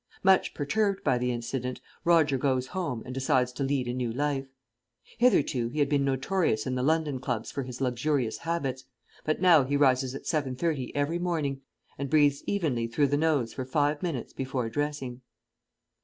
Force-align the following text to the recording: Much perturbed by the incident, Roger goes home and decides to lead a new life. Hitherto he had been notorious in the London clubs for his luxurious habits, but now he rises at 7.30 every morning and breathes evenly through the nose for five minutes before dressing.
Much 0.23 0.55
perturbed 0.55 1.03
by 1.03 1.15
the 1.19 1.31
incident, 1.31 1.79
Roger 2.03 2.35
goes 2.35 2.65
home 2.65 3.03
and 3.05 3.13
decides 3.13 3.51
to 3.51 3.63
lead 3.63 3.87
a 3.87 3.93
new 3.93 4.11
life. 4.11 4.47
Hitherto 5.19 5.67
he 5.67 5.77
had 5.77 5.89
been 5.89 6.03
notorious 6.03 6.65
in 6.65 6.73
the 6.73 6.81
London 6.81 7.19
clubs 7.19 7.51
for 7.51 7.61
his 7.61 7.79
luxurious 7.81 8.39
habits, 8.39 8.85
but 9.25 9.41
now 9.43 9.63
he 9.63 9.77
rises 9.77 10.15
at 10.15 10.23
7.30 10.23 10.91
every 10.95 11.19
morning 11.19 11.61
and 11.99 12.09
breathes 12.09 12.43
evenly 12.47 12.87
through 12.87 13.09
the 13.09 13.15
nose 13.15 13.53
for 13.53 13.63
five 13.63 14.01
minutes 14.01 14.33
before 14.33 14.69
dressing. 14.69 15.21